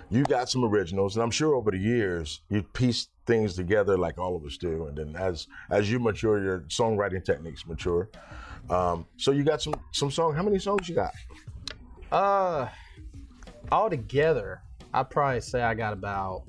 you 0.10 0.24
got 0.24 0.50
some 0.50 0.66
originals, 0.66 1.16
and 1.16 1.24
I'm 1.24 1.32
sure 1.32 1.56
over 1.56 1.72
the 1.72 1.78
years 1.78 2.42
you 2.50 2.64
pieced 2.64 3.12
things 3.26 3.56
together 3.56 3.98
like 3.98 4.18
all 4.18 4.36
of 4.36 4.44
us 4.44 4.58
do, 4.58 4.88
and 4.88 4.98
then 4.98 5.16
as 5.16 5.48
as 5.72 5.90
you 5.90 6.00
mature, 6.00 6.44
your 6.44 6.60
songwriting 6.68 7.24
techniques 7.24 7.66
mature. 7.66 8.10
Um, 8.70 9.06
so 9.16 9.32
you 9.32 9.46
got 9.46 9.62
some 9.62 9.76
some 9.94 10.12
song. 10.12 10.36
How 10.36 10.44
many 10.44 10.60
songs 10.60 10.90
you 10.90 10.96
got? 10.96 11.14
Uh, 12.12 12.68
all 13.72 13.90
together, 13.90 14.64
I'd 14.94 15.10
probably 15.10 15.40
say 15.40 15.62
I 15.62 15.76
got 15.76 15.94
about 15.94 16.44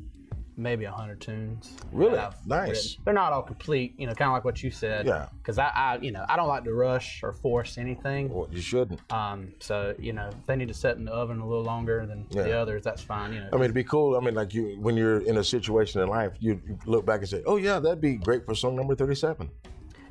maybe 0.58 0.84
a 0.84 0.90
hundred 0.90 1.20
tunes. 1.20 1.72
Really? 1.92 2.18
Nice. 2.46 2.68
written. 2.68 3.02
They're 3.04 3.14
not 3.14 3.32
all 3.32 3.42
complete, 3.42 3.94
you 3.96 4.06
know, 4.06 4.14
kind 4.14 4.28
of 4.28 4.34
like 4.34 4.44
what 4.44 4.62
you 4.62 4.70
said. 4.70 5.06
Yeah. 5.06 5.28
Because 5.38 5.58
I, 5.58 5.68
I, 5.68 5.98
you 6.02 6.10
know, 6.10 6.24
I 6.28 6.36
don't 6.36 6.48
like 6.48 6.64
to 6.64 6.74
rush 6.74 7.22
or 7.22 7.32
force 7.32 7.78
anything. 7.78 8.28
Well, 8.28 8.48
you 8.50 8.60
shouldn't. 8.60 9.00
Um, 9.12 9.54
so 9.60 9.94
you 9.98 10.12
know, 10.12 10.28
if 10.28 10.46
they 10.46 10.56
need 10.56 10.68
to 10.68 10.74
set 10.74 10.96
in 10.96 11.04
the 11.04 11.12
oven 11.12 11.38
a 11.38 11.46
little 11.46 11.64
longer 11.64 12.04
than 12.04 12.26
the 12.30 12.52
others, 12.52 12.82
that's 12.82 13.02
fine. 13.02 13.32
You 13.32 13.40
know. 13.40 13.48
I 13.52 13.56
mean, 13.56 13.64
it'd 13.64 13.74
be 13.74 13.84
cool. 13.84 14.16
I 14.16 14.20
mean, 14.20 14.34
like 14.34 14.52
you, 14.52 14.76
when 14.80 14.96
you're 14.96 15.20
in 15.20 15.38
a 15.38 15.44
situation 15.44 16.02
in 16.02 16.08
life, 16.08 16.32
you 16.40 16.60
you 16.66 16.78
look 16.86 17.06
back 17.06 17.20
and 17.20 17.28
say, 17.28 17.42
"Oh 17.46 17.56
yeah, 17.56 17.78
that'd 17.78 18.00
be 18.00 18.16
great 18.16 18.44
for 18.44 18.54
song 18.54 18.76
number 18.76 18.94
37." 18.94 19.50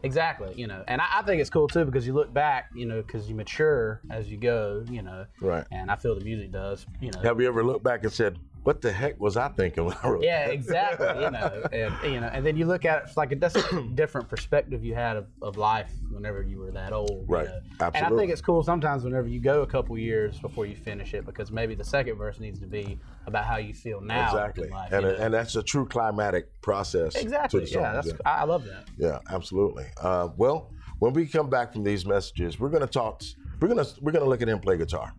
Exactly, 0.03 0.53
you 0.55 0.67
know, 0.67 0.83
and 0.87 1.01
I, 1.01 1.07
I 1.15 1.21
think 1.23 1.41
it's 1.41 1.49
cool 1.49 1.67
too 1.67 1.83
because 1.83 2.05
you 2.05 2.13
look 2.13 2.31
back, 2.33 2.69
you 2.75 2.85
know, 2.85 3.01
because 3.01 3.27
you 3.27 3.35
mature 3.35 4.01
as 4.11 4.29
you 4.29 4.37
go, 4.37 4.85
you 4.89 5.01
know. 5.01 5.25
Right. 5.41 5.65
And 5.71 5.89
I 5.89 5.95
feel 5.95 6.15
the 6.15 6.23
music 6.23 6.51
does, 6.51 6.85
you 7.01 7.11
know. 7.11 7.21
Have 7.21 7.41
you 7.41 7.47
ever 7.47 7.63
looked 7.63 7.83
back 7.83 8.03
and 8.03 8.13
said, 8.13 8.37
"What 8.67 8.81
the 8.81 8.91
heck 8.91 9.17
was 9.17 9.37
I 9.37 9.47
thinking 9.47 9.85
when 9.85 9.95
I 10.03 10.09
wrote?" 10.09 10.23
Yeah, 10.25 10.47
exactly. 10.47 11.07
You 11.23 11.31
know, 11.31 11.63
and 11.71 12.13
you 12.13 12.19
know, 12.19 12.27
and 12.27 12.45
then 12.45 12.57
you 12.57 12.65
look 12.65 12.83
at 12.83 12.97
it 12.97 13.03
it's 13.07 13.15
like 13.15 13.39
that's 13.39 13.55
a 13.55 13.81
different 13.95 14.27
perspective 14.27 14.83
you 14.83 14.93
had 14.93 15.15
of, 15.15 15.27
of 15.41 15.55
life 15.55 15.89
whenever 16.11 16.41
you 16.41 16.59
were 16.59 16.71
that 16.71 16.91
old. 16.91 17.09
you 17.09 17.25
Right. 17.29 17.47
know. 17.47 17.91
And 17.95 18.05
I 18.05 18.09
think 18.09 18.29
it's 18.29 18.41
cool 18.41 18.61
sometimes 18.63 19.05
whenever 19.05 19.29
you 19.29 19.39
go 19.39 19.61
a 19.61 19.65
couple 19.67 19.97
years 19.97 20.37
before 20.39 20.65
you 20.65 20.75
finish 20.75 21.13
it 21.13 21.25
because 21.25 21.49
maybe 21.49 21.75
the 21.75 21.85
second 21.85 22.17
verse 22.17 22.41
needs 22.41 22.59
to 22.59 22.67
be 22.67 22.99
about 23.25 23.45
how 23.45 23.55
you 23.55 23.73
feel 23.73 24.01
now. 24.01 24.25
Exactly, 24.25 24.67
life, 24.67 24.91
and 24.91 25.05
you 25.05 25.11
know. 25.13 25.17
and 25.17 25.33
that's 25.33 25.55
a 25.55 25.63
true 25.63 25.85
climatic 25.87 26.49
process. 26.61 27.13
to 27.13 27.21
exactly. 27.21 27.65
Yeah, 27.71 27.93
that's 27.93 28.11
I, 28.25 28.39
I 28.39 28.43
love 28.43 28.65
that. 28.65 28.89
Yeah, 28.97 29.19
absolutely. 29.29 29.85
Uh, 30.01 30.27
well, 30.35 30.73
when 30.99 31.13
we 31.13 31.25
come 31.25 31.49
back 31.49 31.71
from 31.71 31.85
these 31.85 32.05
messages, 32.05 32.59
we're 32.59 32.67
gonna 32.67 32.85
talk. 32.85 33.21
We're 33.61 33.69
gonna 33.69 33.85
we're 34.01 34.11
gonna 34.11 34.25
look 34.25 34.41
at 34.41 34.49
him 34.49 34.59
play 34.59 34.75
guitar. 34.75 35.13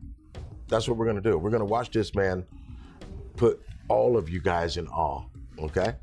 That's 0.69 0.87
what 0.87 0.99
we're 0.99 1.07
gonna 1.07 1.23
do. 1.23 1.39
We're 1.39 1.49
gonna 1.51 1.65
watch 1.65 1.91
this 1.91 2.15
man 2.15 2.45
put 3.39 3.61
all 3.89 4.17
of 4.17 4.29
you 4.29 4.41
guys 4.41 4.77
in 4.77 4.87
awe. 4.89 5.23
Okay, 5.59 5.95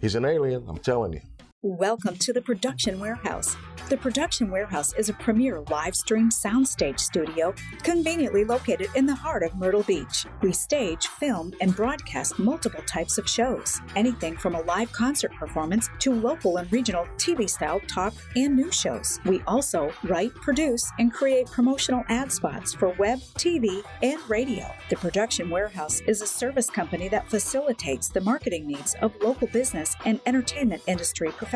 he's 0.00 0.14
an 0.14 0.24
alien. 0.24 0.64
I'm 0.68 0.78
telling 0.78 1.14
you. 1.14 1.20
Welcome 1.68 2.16
to 2.18 2.32
the 2.32 2.40
Production 2.40 3.00
Warehouse. 3.00 3.56
The 3.88 3.96
Production 3.96 4.52
Warehouse 4.52 4.92
is 4.94 5.08
a 5.08 5.14
premier 5.14 5.62
live 5.68 5.96
stream 5.96 6.30
soundstage 6.30 7.00
studio 7.00 7.52
conveniently 7.82 8.44
located 8.44 8.88
in 8.94 9.06
the 9.06 9.14
heart 9.14 9.42
of 9.42 9.56
Myrtle 9.56 9.82
Beach. 9.82 10.26
We 10.42 10.52
stage, 10.52 11.08
film, 11.08 11.52
and 11.60 11.74
broadcast 11.74 12.38
multiple 12.38 12.82
types 12.86 13.18
of 13.18 13.28
shows, 13.28 13.80
anything 13.96 14.36
from 14.36 14.54
a 14.54 14.62
live 14.62 14.92
concert 14.92 15.32
performance 15.34 15.88
to 16.00 16.12
local 16.12 16.56
and 16.58 16.72
regional 16.72 17.06
TV 17.16 17.50
style 17.50 17.80
talk 17.88 18.14
and 18.36 18.54
news 18.54 18.74
shows. 18.74 19.18
We 19.24 19.42
also 19.48 19.92
write, 20.04 20.34
produce, 20.34 20.88
and 21.00 21.12
create 21.12 21.50
promotional 21.50 22.04
ad 22.08 22.30
spots 22.30 22.74
for 22.74 22.90
web, 22.90 23.18
TV, 23.34 23.82
and 24.02 24.20
radio. 24.28 24.72
The 24.88 24.96
Production 24.96 25.50
Warehouse 25.50 26.00
is 26.06 26.22
a 26.22 26.26
service 26.28 26.70
company 26.70 27.08
that 27.08 27.28
facilitates 27.28 28.08
the 28.08 28.20
marketing 28.20 28.68
needs 28.68 28.94
of 29.02 29.14
local 29.20 29.48
business 29.48 29.96
and 30.04 30.20
entertainment 30.26 30.82
industry 30.86 31.30
professionals. 31.30 31.55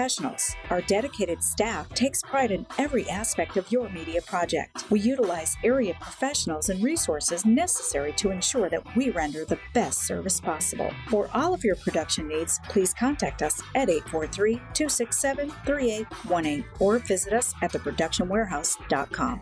Our 0.71 0.81
dedicated 0.83 1.43
staff 1.43 1.89
takes 1.91 2.23
pride 2.23 2.51
in 2.51 2.67
every 2.79 3.09
aspect 3.11 3.57
of 3.57 3.71
your 3.71 3.89
media 3.91 4.23
project. 4.23 4.91
We 4.91 5.01
utilize 5.01 5.57
area 5.63 5.95
professionals 6.01 6.69
and 6.71 6.83
resources 6.83 7.45
necessary 7.45 8.13
to 8.15 8.31
ensure 8.31 8.71
that 8.71 8.97
we 8.97 9.11
render 9.11 9.45
the 9.45 9.59
best 9.75 10.07
service 10.07 10.41
possible. 10.41 10.91
For 11.09 11.29
all 11.35 11.53
of 11.53 11.65
your 11.65 11.77
production 11.77 12.29
needs, 12.29 12.61
please 12.69 12.95
contact 12.95 13.43
us 13.43 13.63
at 13.75 13.91
843 13.91 14.55
267 14.55 15.51
3818 15.67 16.65
or 16.79 16.99
visit 16.99 17.33
us 17.33 17.55
at 17.63 17.73
theproductionwarehouse.com. 17.73 19.41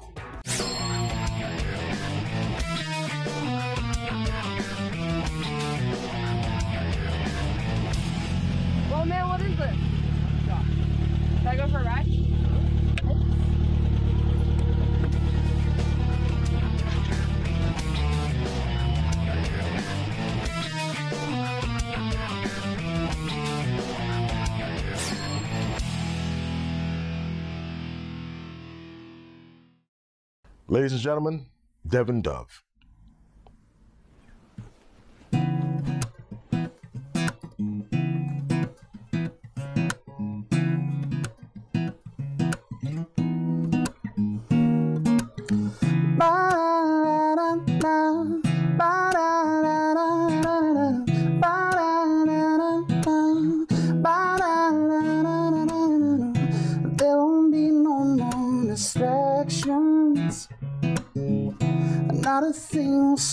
Ladies 30.89 31.01
and 31.01 31.05
gentlemen, 31.05 31.47
Devin 31.87 32.23
Dove. 32.23 32.63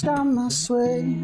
Will 0.06 0.14
stop 0.14 0.26
my 0.26 0.50
sway. 0.50 1.18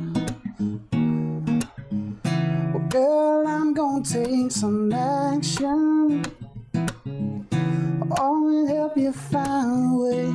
Girl, 2.90 3.48
I'm 3.48 3.74
gonna 3.74 4.04
take 4.04 4.52
some 4.52 4.92
action. 4.92 6.24
And 8.24 8.70
help 8.70 8.98
you 8.98 9.14
find 9.14 9.94
a 9.94 9.98
way. 10.04 10.28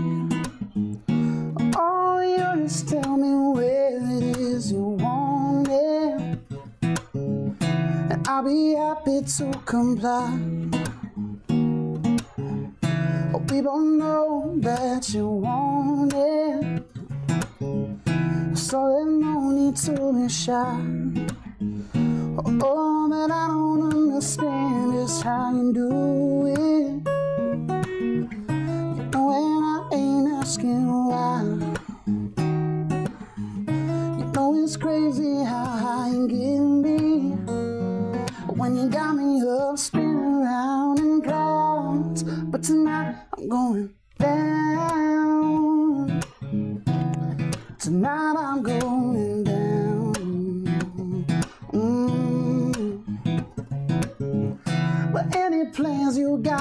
Oh, 1.77 2.21
you 2.21 2.63
just 2.63 2.89
tell 2.89 3.17
me 3.17 3.33
where 3.55 3.99
it 4.17 4.37
is 4.39 4.73
you 4.73 4.97
want 5.05 5.69
it. 5.69 6.39
And 7.13 8.29
I'll 8.29 8.43
be 8.43 8.75
happy 8.75 9.23
to 9.39 9.51
comply. 9.67 10.39
Oh, 13.35 13.41
people 13.47 13.81
know 13.81 14.55
that 14.61 15.11
you 15.13 15.29
want 15.29 16.15
it. 16.15 16.46
So 18.69 18.83
there's 18.89 19.07
no 19.07 19.51
need 19.53 19.77
to 19.77 20.13
be 20.13 20.29
shy. 20.29 20.59
Oh, 22.37 23.09
but 23.09 23.31
I 23.31 23.47
don't 23.47 23.95
understand 23.95 24.97
is 24.97 25.23
how 25.23 25.55
you 25.55 25.73
do 25.73 26.47
it. 26.47 26.57
You 28.03 29.07
know, 29.13 29.31
and 29.39 29.65
I 29.71 29.89
ain't 29.95 30.29
asking 30.35 30.85
why. 30.85 31.43
You 34.19 34.27
know, 34.35 34.61
it's 34.61 34.77
crazy 34.77 35.45
how 35.45 35.67
high 35.67 36.11
you 36.11 36.27
can 36.27 36.83
be. 36.83 37.37
When 38.53 38.75
you 38.77 38.89
got 38.89 39.15
me 39.15 39.49
up, 39.49 39.79
spinning 39.79 40.43
around 40.43 40.99
in 40.99 41.23
clouds. 41.23 42.25
But 42.25 42.65
tonight, 42.65 43.15
I'm 43.39 43.49
going 43.49 43.95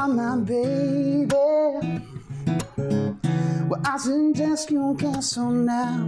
my 0.07 0.37
baby? 0.37 1.25
Well, 3.67 3.81
I 3.83 3.97
suggest 3.97 4.69
you 4.71 4.95
cancel 4.99 5.49
now. 5.49 6.07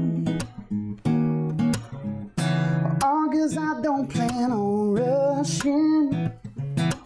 All 3.03 3.29
I 3.33 3.81
don't 3.81 4.07
plan 4.07 4.51
on 4.51 4.93
rushing. 4.93 6.31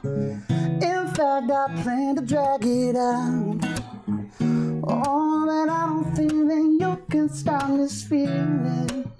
In 0.04 1.08
fact, 1.14 1.52
I 1.52 1.82
plan 1.84 2.16
to 2.16 2.22
drag 2.22 2.66
it 2.66 2.96
out. 2.96 3.58
Oh, 4.84 5.46
but 5.46 5.70
I 5.70 5.86
don't 5.88 6.16
think 6.16 6.32
that 6.32 6.78
you 6.80 6.98
can 7.10 7.30
stop 7.30 7.68
this 7.78 8.04
feeling. 8.04 9.12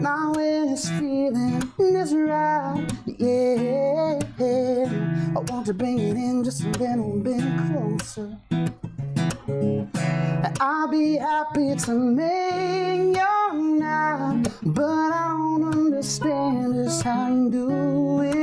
Now 0.00 0.32
when 0.34 0.68
it's 0.70 0.88
feeling 0.90 1.62
is 1.78 2.14
right, 2.14 2.86
yeah. 3.06 4.18
Want 5.50 5.64
to 5.66 5.74
bring 5.74 5.98
it 5.98 6.16
in 6.16 6.44
just 6.44 6.62
a 6.62 6.68
little 6.70 7.18
bit 7.20 7.42
closer. 7.68 8.36
I'll 10.60 10.88
be 10.88 11.16
happy 11.16 11.74
to 11.74 11.92
make 11.94 13.16
your 13.16 13.54
night, 13.54 14.46
but 14.62 14.84
I 14.84 15.28
don't 15.30 15.64
understand 15.72 16.74
just 16.74 17.02
how 17.02 17.28
you 17.28 17.50
do 17.50 18.20
it. 18.20 18.34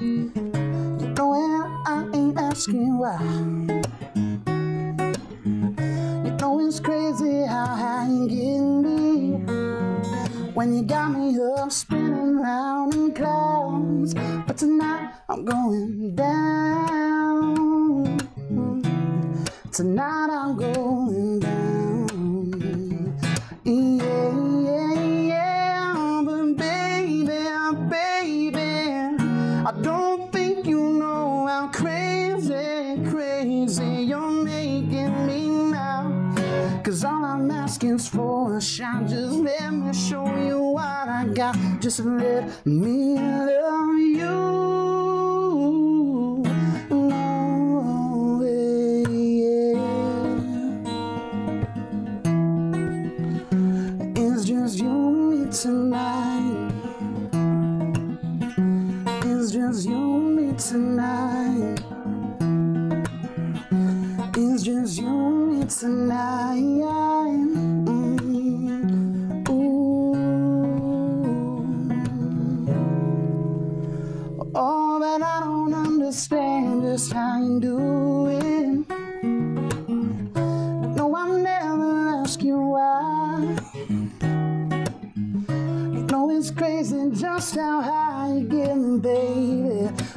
You 0.00 1.08
know, 1.14 1.34
and 1.34 1.86
I 1.86 2.08
ain't 2.14 2.38
asking 2.38 2.98
why. 2.98 3.20
You 6.24 6.32
know 6.40 6.60
it's 6.66 6.80
crazy 6.80 7.44
how 7.44 7.66
high 7.66 8.08
you 8.08 8.26
can 8.28 8.82
be 8.82 9.52
when 10.54 10.74
you 10.74 10.82
got 10.84 11.10
me 11.10 11.38
up 11.58 11.70
spinning 12.46 12.46
round 12.46 12.94
in 12.94 13.12
clouds. 13.12 14.14
But 14.46 14.56
tonight 14.56 15.10
I'm 15.28 15.44
going 15.44 16.14
down. 16.14 18.18
Tonight 19.72 20.28
I'm 20.30 20.56
going 20.56 21.40
down. 21.40 23.18
Yeah, 23.64 24.32
yeah, 24.64 24.94
yeah. 25.32 26.22
But 26.24 26.56
baby, 26.56 27.26
baby, 27.90 28.58
I 29.66 29.72
don't 29.82 30.32
think 30.32 30.66
you 30.66 30.80
know 30.80 31.46
how 31.46 31.68
crazy, 31.68 33.00
crazy 33.10 34.04
you're 34.10 34.30
making 34.30 35.26
me 35.26 35.48
now. 35.70 36.32
Cause 36.84 37.04
all 37.04 37.24
I'm 37.24 37.50
asking 37.50 37.98
for 37.98 38.56
a 38.56 38.60
shot. 38.62 39.06
Just 39.08 39.32
let 39.34 39.72
me 39.72 39.92
show 39.92 40.24
you 40.36 40.65
got. 41.36 41.54
Just 41.80 42.00
let 42.00 42.66
me 42.66 43.14
love 43.18 43.75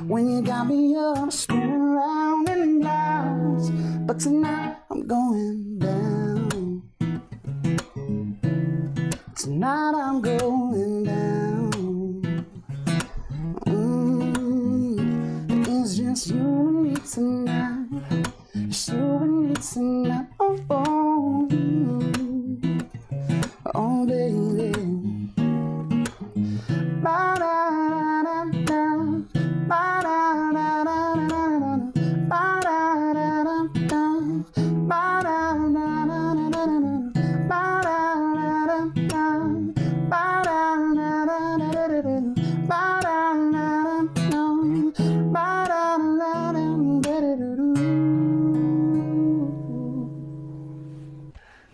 When 0.10 0.28
you 0.28 0.42
got 0.42 0.66
me 0.66 0.96
up, 0.96 1.32
spinning 1.32 1.70
around 1.70 2.50
in 2.50 2.82
clouds. 2.82 3.70
But 4.08 4.20
tonight 4.20 4.59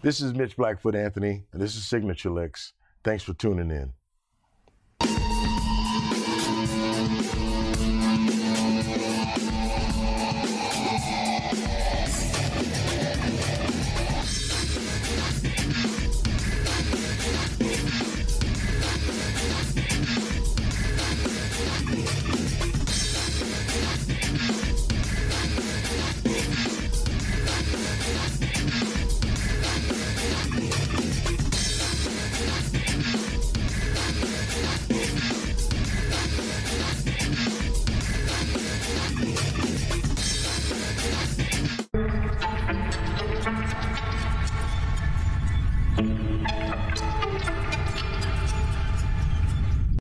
This 0.05 0.21
is 0.21 0.35
Mitch 0.35 0.55
Blackfoot 0.55 0.93
Anthony, 0.93 1.45
and 1.51 1.59
this 1.59 1.75
is 1.75 1.87
Signature 1.87 2.29
Licks. 2.29 2.73
Thanks 3.03 3.23
for 3.23 3.33
tuning 3.33 3.71
in. 3.71 3.93